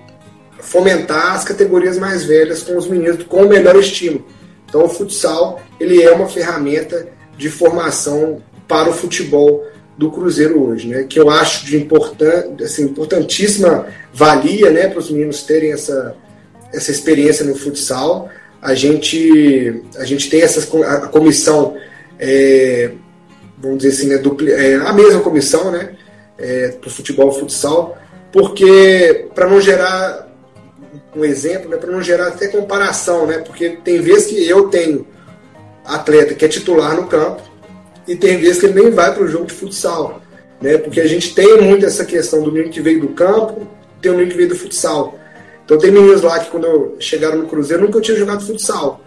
[0.58, 4.24] fomentar as categorias mais velhas com os meninos com o melhor estímulo.
[4.70, 9.66] Então o futsal, ele é uma ferramenta de formação para o futebol
[9.98, 11.04] do Cruzeiro hoje, né?
[11.06, 16.16] Que eu acho de importan assim, importantíssima valia, né, para os meninos terem essa,
[16.72, 18.30] essa experiência no futsal.
[18.62, 21.76] A gente a gente tem essa a comissão
[22.18, 22.92] é,
[23.60, 25.90] vamos dizer assim, né, é, a mesma comissão, né,
[26.38, 27.98] é, para o futebol e futsal,
[28.32, 30.29] porque para não gerar
[31.14, 35.06] um exemplo, né, para não gerar até comparação, né, porque tem vezes que eu tenho
[35.84, 37.42] atleta que é titular no campo
[38.06, 40.20] e tem vezes que ele nem vai para o jogo de futsal,
[40.60, 40.78] né?
[40.78, 43.66] Porque a gente tem muito essa questão do menino que veio do campo,
[44.00, 45.18] tem o menino que veio do futsal.
[45.64, 49.00] Então tem meninos lá que quando chegaram no Cruzeiro nunca tinham jogado futsal,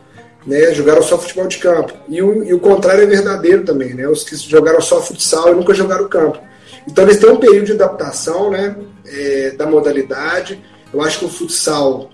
[0.47, 0.73] né?
[0.73, 1.93] Jogaram só futebol de campo.
[2.07, 4.07] E o, e o contrário é verdadeiro também, né?
[4.07, 6.39] Os que jogaram só futsal e nunca jogaram campo.
[6.87, 8.75] Então eles têm um período de adaptação, né?
[9.05, 10.63] É, da modalidade.
[10.93, 12.09] Eu acho que o futsal,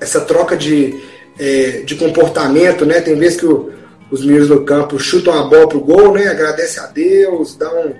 [0.00, 1.00] essa troca de,
[1.38, 3.00] é, de comportamento, né?
[3.00, 3.76] Tem vezes que o
[4.10, 6.28] os meninos no campo chutam a bola pro gol, né?
[6.28, 7.94] Agradece a Deus, dá um,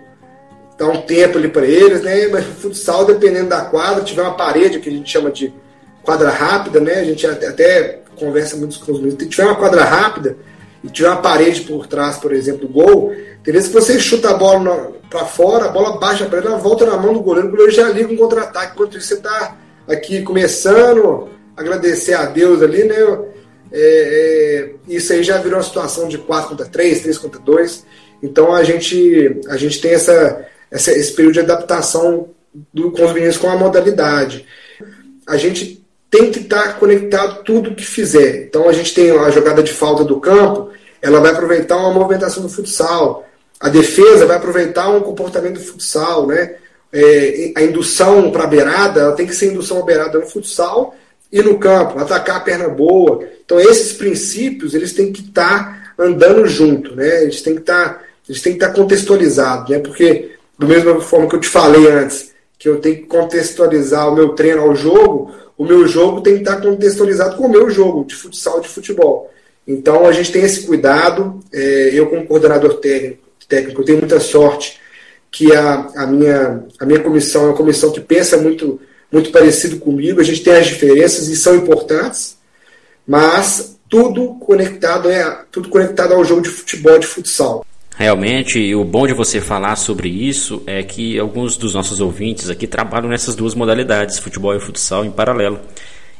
[0.78, 2.28] dá um tempo ali para eles, né?
[2.28, 5.52] Mas futsal, dependendo da quadra, tiver uma parede que a gente chama de
[6.02, 6.94] quadra rápida, né?
[6.94, 9.22] A gente até, até conversa muito com os meninos.
[9.22, 10.36] Se tiver uma quadra rápida
[10.82, 14.30] e tiver uma parede por trás, por exemplo, do gol, tem vezes que você chuta
[14.30, 17.48] a bola para fora, a bola baixa para ele, ela volta na mão do goleiro,
[17.48, 18.74] o goleiro já liga um contra-ataque.
[18.74, 19.56] Enquanto isso, você tá
[19.88, 22.96] aqui começando, agradecer a Deus ali, né?
[23.72, 27.84] É, é, isso aí já virou uma situação de 4 contra 3, 3 contra 2.
[28.22, 32.30] Então a gente, a gente tem essa, essa esse período de adaptação
[32.72, 34.46] do, com os meninos com a modalidade.
[35.26, 38.44] A gente tem que estar tá conectado tudo que fizer.
[38.44, 40.70] Então a gente tem a jogada de falta do campo,
[41.02, 43.26] ela vai aproveitar uma movimentação do futsal.
[43.58, 46.56] A defesa vai aproveitar um comportamento do futsal, né?
[46.98, 50.96] É, a indução para a beirada, ela tem que ser indução à beirada no futsal
[51.30, 53.22] e no campo, atacar a perna boa.
[53.44, 57.24] Então esses princípios eles têm que estar tá andando junto, né?
[57.24, 59.78] Eles têm que estar, tá, eles têm que estar tá contextualizados, né?
[59.78, 64.14] Porque do mesma forma que eu te falei antes, que eu tenho que contextualizar o
[64.14, 68.06] meu treino ao jogo, o meu jogo tem que estar contextualizado com o meu jogo
[68.06, 69.30] de futsal, de futebol.
[69.68, 71.40] Então a gente tem esse cuidado.
[71.52, 74.80] É, eu como coordenador técnico, técnico tenho muita sorte
[75.36, 78.80] que a, a, minha, a minha comissão é uma comissão que pensa muito,
[79.12, 80.18] muito parecido comigo.
[80.18, 82.38] A gente tem as diferenças e são importantes,
[83.06, 87.66] mas tudo conectado é tudo conectado ao jogo de futebol, de futsal.
[87.98, 92.66] Realmente, o bom de você falar sobre isso é que alguns dos nossos ouvintes aqui
[92.66, 95.60] trabalham nessas duas modalidades, futebol e futsal, em paralelo.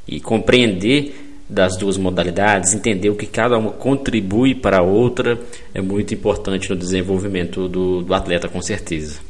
[0.07, 5.39] E compreender das duas modalidades, entender o que cada uma contribui para a outra,
[5.73, 9.21] é muito importante no desenvolvimento do, do atleta, com certeza.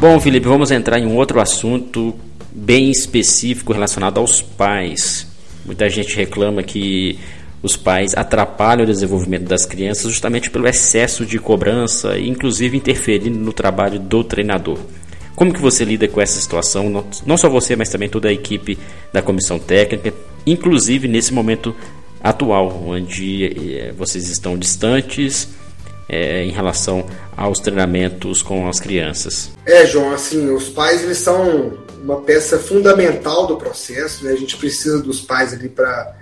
[0.00, 2.14] Bom, Felipe, vamos entrar em um outro assunto
[2.50, 5.26] bem específico relacionado aos pais.
[5.64, 7.18] Muita gente reclama que
[7.62, 13.38] os pais atrapalham o desenvolvimento das crianças justamente pelo excesso de cobrança e inclusive interferindo
[13.38, 14.78] no trabalho do treinador.
[15.40, 17.02] Como que você lida com essa situação?
[17.24, 18.78] Não só você, mas também toda a equipe
[19.10, 20.12] da comissão técnica,
[20.46, 21.74] inclusive nesse momento
[22.22, 25.48] atual, onde eh, vocês estão distantes
[26.06, 29.50] é, em relação aos treinamentos com as crianças.
[29.64, 31.72] É, João, assim, os pais eles são
[32.04, 34.32] uma peça fundamental do processo, né?
[34.32, 36.16] A gente precisa dos pais ali para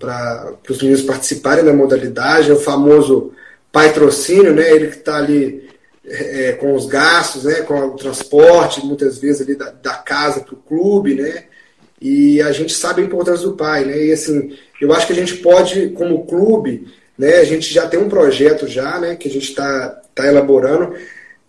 [0.00, 3.30] para os meninos participarem da modalidade, é o famoso
[3.70, 4.68] patrocínio, né?
[4.68, 5.73] Ele que está ali
[6.06, 7.62] é, com os gastos, né?
[7.62, 11.44] Com o transporte, muitas vezes ali da, da casa para o clube, né?
[12.00, 14.04] E a gente sabe a importância do pai, né?
[14.04, 17.36] E assim, eu acho que a gente pode, como clube, né?
[17.38, 19.16] A gente já tem um projeto já, né?
[19.16, 20.94] Que a gente está tá elaborando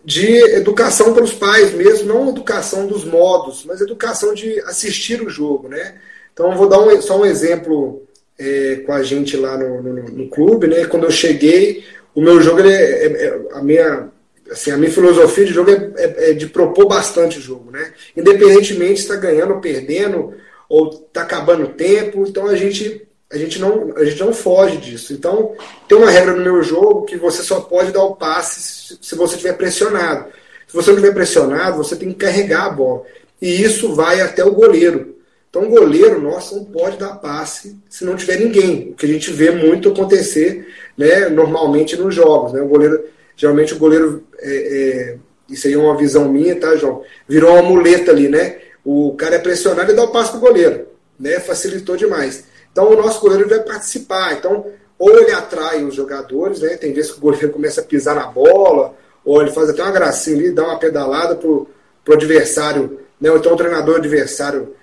[0.06, 5.28] de educação para os pais mesmo, não educação dos modos, mas educação de assistir o
[5.28, 5.96] jogo, né?
[6.32, 8.06] Então, vou dar um, só um exemplo
[8.38, 10.84] é, com a gente lá no, no, no, clube, né?
[10.84, 11.82] Quando eu cheguei,
[12.14, 14.08] o meu jogo, é, é, é, a, minha,
[14.50, 17.92] assim, a minha filosofia de jogo é, é, é de propor bastante o jogo, né?
[18.16, 20.34] Independentemente se está ganhando ou perdendo,
[20.68, 24.76] ou está acabando o tempo, então a gente, a, gente não, a gente não foge
[24.78, 25.12] disso.
[25.12, 25.54] Então,
[25.88, 29.14] tem uma regra no meu jogo que você só pode dar o passe se, se
[29.14, 30.26] você estiver pressionado.
[30.66, 33.02] Se você não estiver pressionado, você tem que carregar a bola.
[33.40, 35.14] E isso vai até o goleiro.
[35.48, 39.08] Então, o goleiro nosso não pode dar passe se não tiver ninguém, o que a
[39.08, 40.66] gente vê muito acontecer
[40.98, 42.52] né, normalmente nos jogos.
[42.52, 42.60] Né?
[42.60, 43.02] O goleiro,
[43.36, 45.16] geralmente, o goleiro, é, é,
[45.48, 47.02] isso aí é uma visão minha, tá, João?
[47.28, 48.58] Virou uma muleta ali, né?
[48.84, 51.38] O cara é pressionado e dá o passe para o goleiro, né?
[51.38, 52.44] Facilitou demais.
[52.72, 54.34] Então, o nosso goleiro vai participar.
[54.34, 54.66] Então,
[54.98, 56.76] ou ele atrai os jogadores, né?
[56.76, 58.94] Tem vezes que o goleiro começa a pisar na bola,
[59.24, 61.68] ou ele faz até uma gracinha ali, dá uma pedalada pro,
[62.04, 63.30] pro adversário, né?
[63.30, 64.74] Ou então o treinador adversário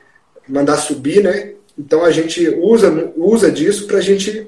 [0.47, 1.53] mandar subir, né?
[1.77, 4.47] Então a gente usa, usa disso para a gente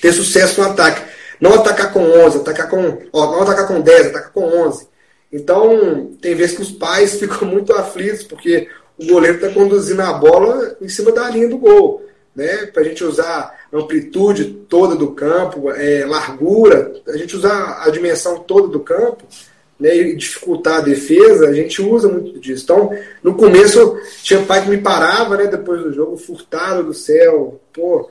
[0.00, 1.02] ter sucesso no ataque.
[1.40, 4.88] Não atacar com 11, atacar com, ó, não atacar com 10, atacar com 11.
[5.32, 10.12] Então, tem vezes que os pais ficam muito aflitos, porque o goleiro está conduzindo a
[10.12, 12.04] bola em cima da linha do gol.
[12.34, 12.66] Né?
[12.66, 17.90] Para a gente usar a amplitude toda do campo, é, largura, a gente usar a
[17.90, 19.24] dimensão toda do campo,
[19.78, 22.64] né, e dificultar a defesa, a gente usa muito disso.
[22.64, 22.90] Então,
[23.22, 28.10] no começo, tinha pai que me parava, né, depois do jogo, furtado do céu, pô,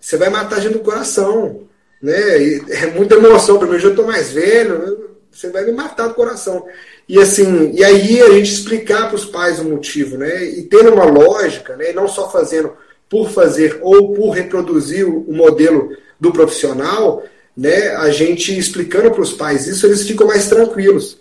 [0.00, 1.62] você vai matar a gente do coração,
[2.02, 5.72] né, e é muita emoção para mim, eu já estou mais velho, você vai me
[5.72, 6.66] matar do coração.
[7.08, 10.88] E assim, e aí a gente explicar para os pais o motivo, né, e ter
[10.88, 12.72] uma lógica, né, não só fazendo
[13.08, 17.22] por fazer ou por reproduzir o modelo do profissional,
[17.56, 21.18] né, a gente explicando para os pais isso, eles ficam mais tranquilos.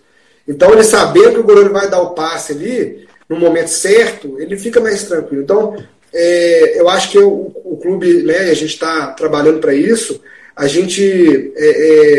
[0.48, 4.58] Então, ele sabendo que o goleiro vai dar o passe ali, no momento certo, ele
[4.58, 5.44] fica mais tranquilo.
[5.44, 5.78] Então,
[6.14, 10.22] é, eu acho que o, o clube, né, a gente está trabalhando para isso,
[10.62, 11.70] a gente é,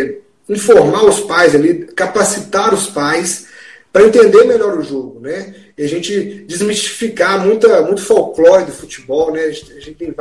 [0.00, 3.46] é, informar os pais ali, capacitar os pais
[3.92, 5.54] para entender melhor o jogo, né?
[5.78, 9.44] E a gente desmistificar muita, muito folclore do futebol, né?
[9.44, 10.12] A gente, a gente tem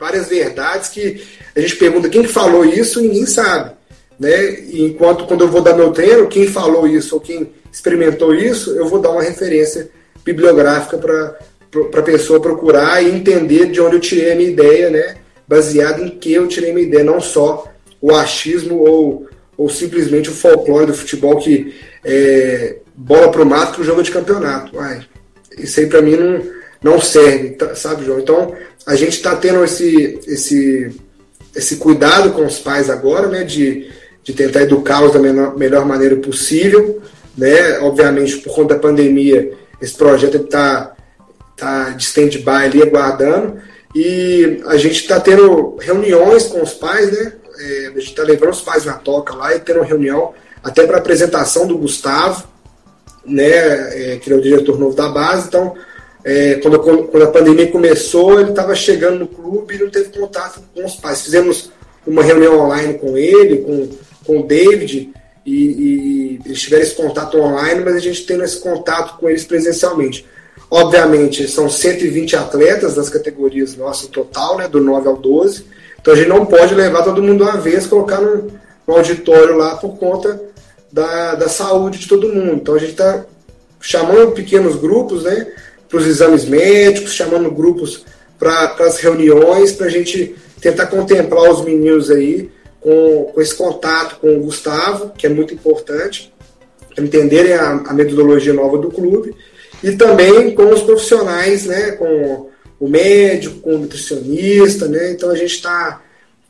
[0.00, 1.22] várias verdades que
[1.54, 3.70] a gente pergunta quem falou isso e ninguém sabe,
[4.18, 4.62] né?
[4.62, 8.72] E enquanto quando eu vou dar meu treino, quem falou isso ou quem experimentou isso,
[8.72, 9.88] eu vou dar uma referência
[10.24, 15.19] bibliográfica para a pessoa procurar e entender de onde eu tirei a minha ideia, né?
[15.50, 17.66] Baseado em que eu tirei minha ideia, não só
[18.00, 19.26] o achismo ou,
[19.58, 24.04] ou simplesmente o folclore do futebol que é, bola pro mato que o jogo é
[24.04, 24.76] de campeonato.
[24.76, 25.04] Uai,
[25.58, 26.40] isso aí para mim não,
[26.80, 28.20] não serve, tá, sabe, João?
[28.20, 28.54] Então
[28.86, 30.94] a gente está tendo esse, esse,
[31.52, 33.42] esse cuidado com os pais agora, né?
[33.42, 33.90] De,
[34.22, 37.02] de tentar educá-los da melhor, melhor maneira possível.
[37.36, 37.80] Né?
[37.80, 40.94] Obviamente, por conta da pandemia, esse projeto está
[41.56, 43.58] tá de stand-by ali, aguardando.
[43.94, 47.32] E a gente está tendo reuniões com os pais, né?
[47.58, 50.98] É, a gente está levando os pais na toca lá e tendo reunião até para
[50.98, 52.46] apresentação do Gustavo,
[53.24, 54.12] né?
[54.12, 55.48] É, que é o diretor novo da base.
[55.48, 55.74] Então,
[56.24, 60.60] é, quando, quando, a pandemia começou, ele estava chegando no clube e não teve contato
[60.74, 61.22] com os pais.
[61.22, 61.72] Fizemos
[62.06, 63.88] uma reunião online com ele, com,
[64.24, 65.12] com o David,
[65.44, 69.44] e, e eles tiveram esse contato online, mas a gente tendo esse contato com eles
[69.44, 70.26] presencialmente.
[70.70, 75.66] Obviamente, são 120 atletas das categorias nossas total, né, do 9 ao 12.
[76.00, 78.52] Então a gente não pode levar todo mundo uma vez, colocar no,
[78.86, 80.40] no auditório lá por conta
[80.92, 82.54] da, da saúde de todo mundo.
[82.54, 83.24] Então a gente está
[83.80, 85.48] chamando pequenos grupos, né,
[85.88, 88.04] para os exames médicos, chamando grupos
[88.38, 92.48] para as reuniões, para a gente tentar contemplar os meninos aí
[92.80, 96.32] com, com esse contato com o Gustavo, que é muito importante,
[96.96, 99.34] entenderem a, a metodologia nova do clube
[99.82, 105.36] e também com os profissionais, né, com o médico, com o nutricionista, né, então a
[105.36, 106.00] gente está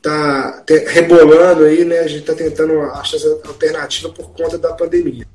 [0.00, 4.72] tá, tá rebolando aí, né, a gente está tentando achar essa alternativa por conta da
[4.72, 5.26] pandemia.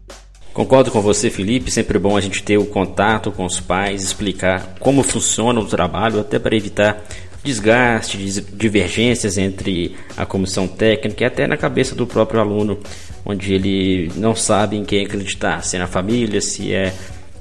[0.53, 1.69] Concordo com você, Felipe.
[1.69, 6.21] Sempre bom a gente ter o contato com os pais, explicar como funciona o trabalho,
[6.21, 7.05] até para evitar
[7.43, 12.79] desgaste, divergências entre a comissão técnica e até na cabeça do próprio aluno,
[13.25, 16.93] onde ele não sabe em quem acreditar, se é na família, se é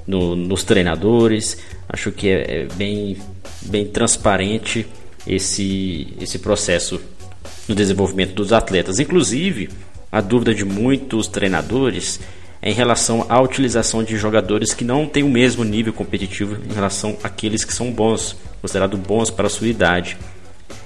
[0.07, 1.57] no, nos treinadores.
[1.87, 3.17] Acho que é, é, bem,
[3.61, 4.85] bem transparente
[5.27, 6.99] esse, esse processo
[7.67, 8.99] no desenvolvimento dos atletas.
[8.99, 9.69] Inclusive,
[10.11, 12.19] a dúvida de muitos treinadores
[12.61, 16.73] é em relação à utilização de jogadores que não têm o mesmo nível competitivo em
[16.73, 20.17] relação àqueles que são bons, considerados bons para a sua idade.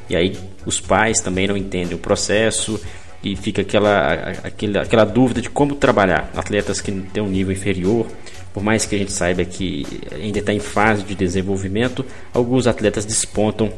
[0.09, 2.79] E aí os pais também não entendem o processo
[3.23, 6.31] e fica aquela, aquela, aquela dúvida de como trabalhar.
[6.35, 8.07] Atletas que têm um nível inferior
[8.53, 13.05] por mais que a gente saiba que ainda está em fase de desenvolvimento, alguns atletas
[13.05, 13.71] despontam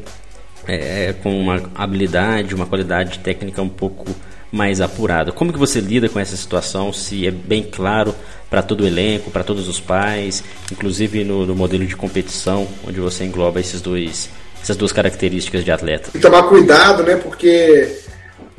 [0.68, 4.06] é, com uma habilidade, uma qualidade técnica um pouco
[4.52, 5.32] mais apurada.
[5.32, 6.92] Como que você lida com essa situação?
[6.92, 8.14] Se é bem claro
[8.50, 13.00] para todo o elenco, para todos os pais, inclusive no, no, modelo de competição, onde
[13.00, 14.30] você engloba esses dois,
[14.62, 16.12] essas duas características de atleta?
[16.12, 17.16] Que tomar cuidado, né?
[17.16, 17.98] Porque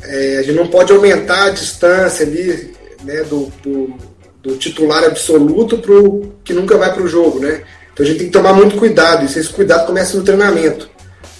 [0.02, 2.72] é, a gente não pode aumentar a distância ali,
[3.04, 3.22] né?
[3.24, 4.11] Do, do
[4.42, 7.62] do titular absoluto para o que nunca vai para o jogo, né?
[7.92, 10.90] Então a gente tem que tomar muito cuidado, e esse cuidado começa no treinamento.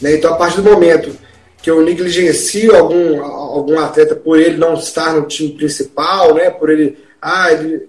[0.00, 0.14] Né?
[0.14, 1.16] Então a partir do momento
[1.62, 6.50] que eu negligencio algum, algum atleta por ele não estar no time principal, né?
[6.50, 7.88] Por ele, ah, ele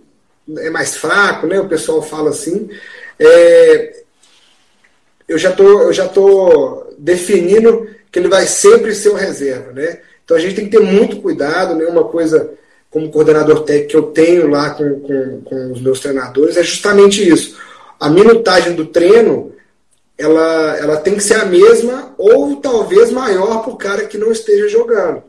[0.60, 1.60] é mais fraco, né?
[1.60, 2.70] O pessoal fala assim.
[3.20, 4.04] É,
[5.28, 10.00] eu já tô, eu já tô definindo que ele vai sempre ser o reserva, né?
[10.24, 11.86] Então a gente tem que ter muito cuidado, né?
[11.86, 12.52] Uma coisa
[12.94, 17.28] como coordenador técnico que eu tenho lá com, com, com os meus treinadores é justamente
[17.28, 17.58] isso.
[18.00, 19.52] A minutagem do treino
[20.16, 24.32] ela, ela tem que ser a mesma ou talvez maior para o cara que não
[24.32, 25.24] esteja jogando.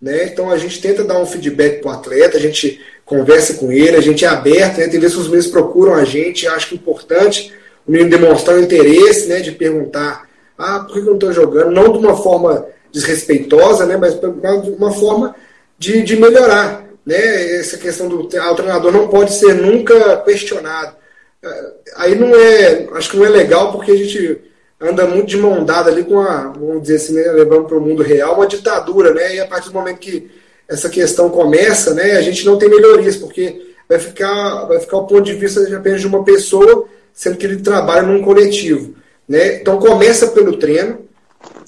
[0.00, 0.26] Né?
[0.26, 3.96] Então a gente tenta dar um feedback para o atleta, a gente conversa com ele,
[3.96, 4.86] a gente é aberto, né?
[4.86, 7.52] tem vezes que os meninos procuram a gente, acho que é importante
[7.84, 11.72] o menino demonstrar o interesse né, de perguntar ah, por que eu não estou jogando?
[11.72, 15.34] Não de uma forma desrespeitosa, né, mas de uma forma
[15.76, 20.94] de, de melhorar né, essa questão do ah, o treinador não pode ser nunca questionado.
[21.42, 24.40] É, aí não é, acho que não é legal porque a gente
[24.80, 27.80] anda muito de mão dada ali com a, vamos dizer assim, né, levando para o
[27.80, 29.34] mundo real, uma ditadura, né?
[29.34, 30.30] E a partir do momento que
[30.68, 35.06] essa questão começa, né, a gente não tem melhorias, porque vai ficar, vai ficar o
[35.06, 38.94] ponto de vista apenas de uma pessoa, sendo que ele trabalha num coletivo,
[39.28, 39.56] né?
[39.56, 41.00] Então começa pelo treino,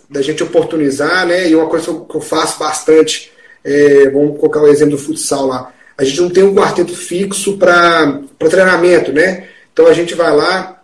[0.08, 1.48] da gente oportunizar, né?
[1.48, 3.31] E uma coisa que eu faço bastante
[3.64, 5.72] é, vamos colocar o exemplo do futsal lá.
[5.96, 9.48] A gente não tem um quarteto fixo para treinamento, né?
[9.72, 10.82] Então a gente vai lá,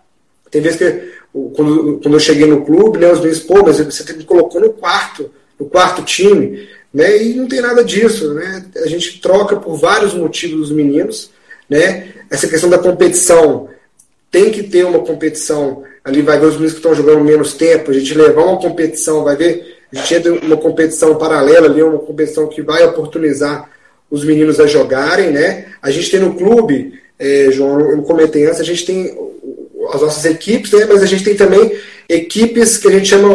[0.49, 4.13] tem vezes que quando, quando eu cheguei no clube, né, os meus pô, mas você
[4.13, 7.21] me colocou no quarto, no quarto time, né?
[7.21, 8.65] E não tem nada disso, né?
[8.77, 11.31] A gente troca por vários motivos os meninos,
[11.69, 12.07] né?
[12.29, 13.69] Essa questão da competição
[14.31, 15.83] tem que ter uma competição.
[16.03, 19.23] Ali vai ver os meninos que estão jogando menos tempo, a gente levar uma competição,
[19.23, 23.69] vai ver a gente entra uma competição paralela ali, uma competição que vai oportunizar
[24.09, 25.67] os meninos a jogarem, né?
[25.81, 29.17] A gente tem no clube, é, João, eu comentei antes, a gente tem
[29.93, 30.85] as nossas equipes, né?
[30.85, 31.75] Mas a gente tem também
[32.07, 33.29] equipes que a gente chama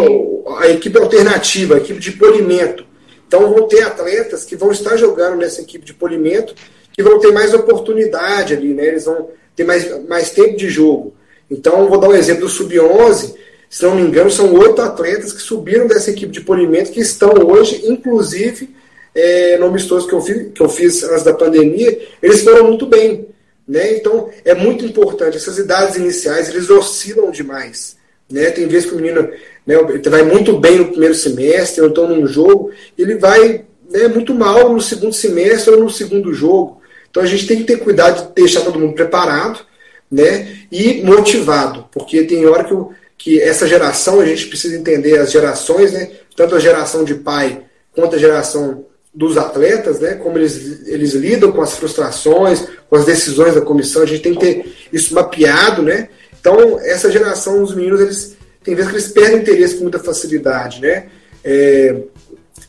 [0.59, 2.85] a equipe alternativa, a equipe de polimento.
[3.27, 6.55] Então vão ter atletas que vão estar jogando nessa equipe de polimento,
[6.93, 8.87] que vão ter mais oportunidade ali, né?
[8.87, 11.15] Eles vão ter mais, mais tempo de jogo.
[11.51, 13.35] Então, vou dar um exemplo do Sub-11,
[13.69, 17.33] se não me engano, são oito atletas que subiram dessa equipe de polimento que estão
[17.47, 18.75] hoje, inclusive,
[19.15, 22.87] é, no amistoso que eu, fiz, que eu fiz antes da pandemia, eles foram muito
[22.87, 23.29] bem.
[23.67, 23.97] Né?
[23.97, 25.37] Então, é muito importante.
[25.37, 27.97] Essas idades iniciais, eles oscilam demais.
[28.31, 28.51] Né?
[28.51, 29.29] Tem vezes que o menino
[29.67, 29.77] né,
[30.11, 34.73] vai muito bem no primeiro semestre, ou então num jogo, ele vai né, muito mal
[34.73, 36.81] no segundo semestre ou no segundo jogo.
[37.11, 39.61] Então, a gente tem que ter cuidado de deixar todo mundo preparado
[40.11, 42.75] né, e motivado, porque tem hora que,
[43.25, 47.63] que essa geração, a gente precisa entender as gerações, né, tanto a geração de pai
[47.91, 53.07] quanto a geração dos atletas, né, como eles, eles lidam com as frustrações, com as
[53.07, 56.09] decisões da comissão, a gente tem que ter isso mapeado, né?
[56.39, 60.83] Então, essa geração, os meninos, eles tem vezes que eles perdem interesse com muita facilidade,
[60.83, 61.07] né?
[61.43, 61.97] É,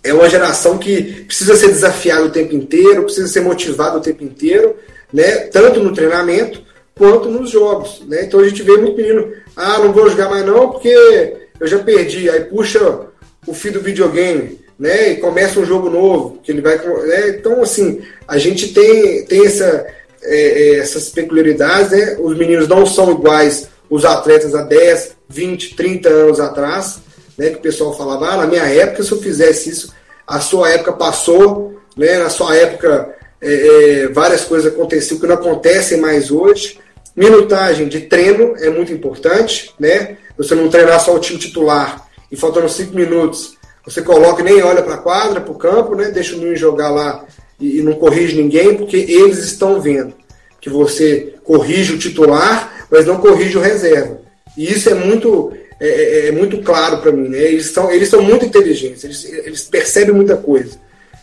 [0.04, 4.24] é uma geração que precisa ser desafiada o tempo inteiro, precisa ser motivada o tempo
[4.24, 4.78] inteiro,
[5.12, 5.48] né?
[5.52, 6.64] Tanto no treinamento
[6.98, 8.24] quanto nos jogos, né?
[8.24, 11.80] Então a gente vê muito menino, ah, não vou jogar mais não porque eu já
[11.80, 13.08] perdi, aí puxa
[13.46, 15.12] o fio do videogame, né?
[15.12, 16.78] E começa um jogo novo, que ele vai.
[16.78, 17.30] Né?
[17.30, 19.86] Então, assim, a gente tem, tem essa,
[20.24, 22.18] é, é, essas peculiaridades, né?
[22.20, 27.00] Os meninos não são iguais os atletas há 10, 20, 30 anos atrás,
[27.38, 27.50] né?
[27.50, 29.94] Que o pessoal falava, ah, na minha época, se eu fizesse isso,
[30.26, 32.18] a sua época passou, né?
[32.18, 36.80] Na sua época, é, é várias coisas aconteciam que não acontecem mais hoje.
[37.16, 40.18] Minutagem de treino é muito importante, né?
[40.38, 43.56] Você não treinar só o time titular e faltando 5 minutos
[43.86, 46.10] você coloca e nem olha para a quadra, para o campo, né?
[46.10, 47.24] deixa o menino jogar lá
[47.60, 50.14] e, e, não corrige ninguém, porque eles estão vendo
[50.60, 54.20] que você corrige o titular, mas não corrige o reserva.
[54.58, 57.30] E isso é muito, é, é, é muito claro para mim.
[57.30, 57.38] Né?
[57.38, 60.78] Eles, são, eles são muito inteligentes, eles, eles percebem muita coisa.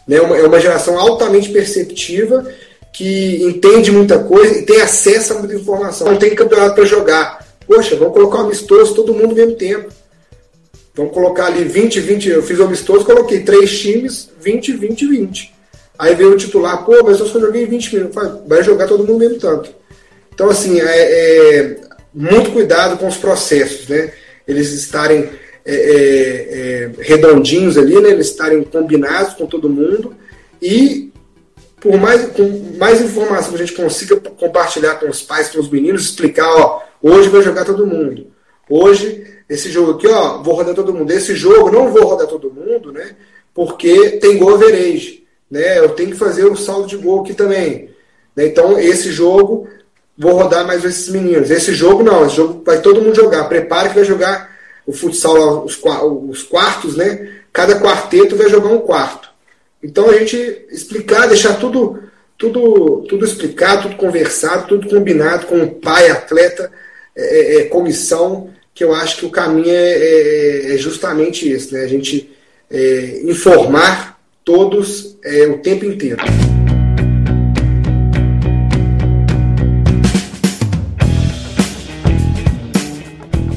[0.07, 0.21] Né?
[0.21, 2.47] Uma, é uma geração altamente perceptiva
[2.93, 6.09] que entende muita coisa e tem acesso a muita informação.
[6.09, 7.47] Não tem campeonato para jogar.
[7.67, 9.91] Poxa, vamos colocar um amistoso todo mundo ao mesmo tempo.
[10.95, 12.29] Vamos colocar ali 20, 20.
[12.29, 15.55] Eu fiz o amistoso, coloquei três times, 20, 20, 20.
[15.99, 18.23] Aí veio o titular, pô, mas eu só joguei 20 minutos.
[18.47, 19.71] Vai jogar todo mundo mesmo tanto.
[20.35, 21.77] Então, assim, é, é
[22.13, 24.13] muito cuidado com os processos, né?
[24.47, 25.31] Eles estarem
[25.65, 28.11] é, é, é, redondinhos ali, né?
[28.11, 30.15] Eles estarem combinados com todo mundo
[30.61, 31.12] e
[31.83, 35.69] por mais, com mais informação que a gente consiga compartilhar com os pais, com os
[35.69, 38.29] meninos, explicar, ó, hoje vai jogar todo mundo.
[38.71, 41.11] Hoje esse jogo aqui, ó, vou rodar todo mundo.
[41.11, 43.17] Esse jogo não vou rodar todo mundo, né?
[43.53, 45.81] Porque tem gol average, né?
[45.81, 47.91] Eu tenho que fazer o saldo de gol aqui também.
[48.37, 48.47] Né?
[48.47, 49.69] Então, esse jogo,
[50.17, 51.51] vou rodar mais esses meninos.
[51.51, 53.49] Esse jogo não, esse jogo vai todo mundo jogar.
[53.49, 54.57] Prepare que vai jogar
[54.87, 55.77] o futsal, os,
[56.29, 57.29] os quartos, né?
[57.53, 59.32] Cada quarteto vai jogar um quarto.
[59.83, 60.37] Então, a gente
[60.71, 62.03] explicar, deixar tudo
[62.43, 66.73] tudo, tudo explicado, tudo conversado, tudo combinado com o pai, atleta,
[67.15, 71.85] é, é, comissão, que eu acho que o caminho é, é, é justamente esse, né?
[71.85, 72.31] A gente
[72.69, 76.21] é, informar todos é, o tempo inteiro.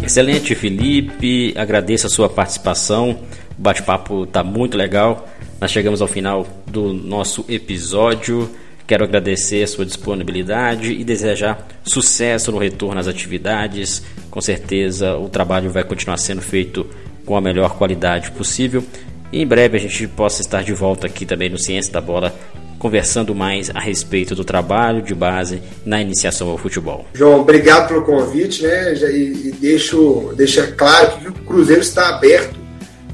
[0.04, 1.54] Excelente, Felipe.
[1.58, 3.20] Agradeço a sua participação.
[3.58, 5.28] O bate-papo está muito legal.
[5.60, 8.50] Nós chegamos ao final do nosso episódio.
[8.86, 14.04] Quero agradecer a sua disponibilidade e desejar sucesso no retorno às atividades.
[14.30, 16.86] Com certeza o trabalho vai continuar sendo feito
[17.26, 18.84] com a melhor qualidade possível.
[19.32, 22.36] E em breve a gente possa estar de volta aqui também no Ciência da Bola,
[22.78, 27.08] conversando mais a respeito do trabalho de base na iniciação ao futebol.
[27.14, 28.94] João, obrigado pelo convite, né?
[28.94, 32.60] E, e deixo deixa claro que o Cruzeiro está aberto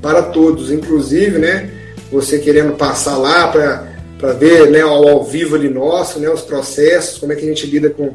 [0.01, 1.80] para todos, inclusive, né?
[2.11, 7.17] Você querendo passar lá para ver né, ao, ao, vivo ali nosso, né, os processos,
[7.17, 8.13] como é que a gente lida com,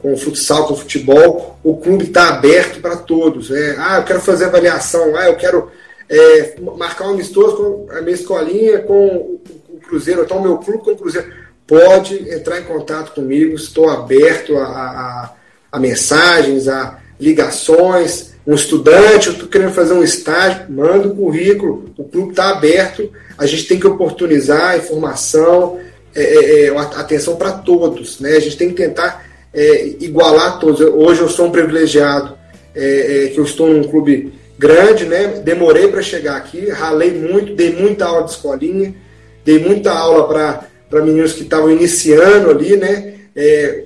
[0.00, 1.58] com o futsal, com o futebol.
[1.62, 3.50] O clube está aberto para todos.
[3.50, 3.76] Né?
[3.78, 5.70] Ah, eu quero fazer avaliação, ah, eu quero
[6.08, 10.58] é, marcar um amistoso com a minha escolinha com o, o Cruzeiro, então o meu
[10.58, 11.44] clube com o Cruzeiro.
[11.66, 15.32] Pode entrar em contato comigo, estou aberto a, a,
[15.72, 18.33] a mensagens, a ligações.
[18.46, 23.10] Um estudante, eu estou querendo fazer um estágio, manda o currículo, o clube está aberto
[23.36, 25.78] a gente tem que oportunizar a informação,
[26.14, 28.20] é, é, é atenção para todos.
[28.20, 28.36] Né?
[28.36, 30.80] A gente tem que tentar é, igualar todos.
[30.80, 32.36] Hoje eu sou um privilegiado,
[32.74, 35.40] é, é, que eu estou num clube grande, né?
[35.44, 38.94] demorei para chegar aqui, ralei muito, dei muita aula de escolinha,
[39.44, 43.10] dei muita aula para meninos que estavam iniciando ali, né?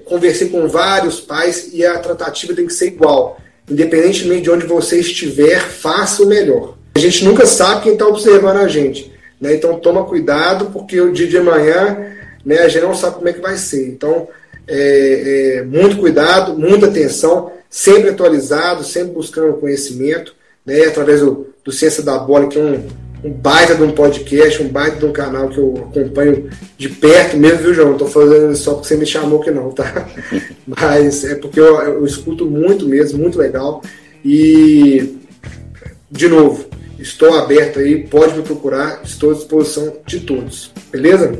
[0.04, 3.40] conversei com vários pais e a tratativa tem que ser igual.
[3.70, 6.76] Independentemente de onde você estiver, faça o melhor.
[6.94, 9.12] A gente nunca sabe quem está observando a gente.
[9.40, 9.54] Né?
[9.54, 12.14] Então toma cuidado, porque o dia de amanhã
[12.44, 13.88] né, a gente não sabe como é que vai ser.
[13.88, 14.28] Então,
[14.66, 21.72] é, é, muito cuidado, muita atenção, sempre atualizado, sempre buscando conhecimento, né, através do, do
[21.72, 22.86] Ciência da Bola, que é um,
[23.22, 27.36] um baita de um podcast, um baita de um canal que eu acompanho de perto
[27.36, 27.90] mesmo, viu, João?
[27.90, 30.08] Não tô fazendo só porque você me chamou que não, tá?
[30.66, 33.82] Mas é porque eu, eu escuto muito mesmo, muito legal.
[34.24, 35.16] E,
[36.10, 36.66] de novo,
[36.98, 41.32] estou aberto aí, pode me procurar, estou à disposição de todos, beleza?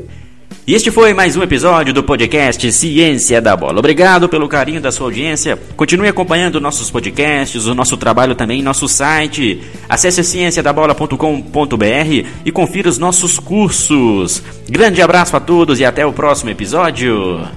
[0.69, 3.79] E este foi mais um episódio do podcast Ciência da Bola.
[3.79, 5.59] Obrigado pelo carinho da sua audiência.
[5.75, 9.63] Continue acompanhando nossos podcasts, o nosso trabalho também nosso site.
[9.89, 14.43] Acesse cienciadabola.com.br e confira os nossos cursos.
[14.69, 17.49] Grande abraço a todos e até o próximo episódio.